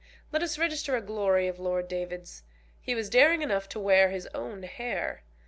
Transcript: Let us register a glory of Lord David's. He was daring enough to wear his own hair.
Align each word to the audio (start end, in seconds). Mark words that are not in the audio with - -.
Let 0.31 0.41
us 0.41 0.57
register 0.57 0.95
a 0.95 1.01
glory 1.03 1.47
of 1.47 1.59
Lord 1.59 1.87
David's. 1.87 2.41
He 2.81 2.95
was 2.95 3.07
daring 3.07 3.43
enough 3.43 3.69
to 3.69 3.79
wear 3.79 4.09
his 4.09 4.25
own 4.33 4.63
hair. 4.63 5.21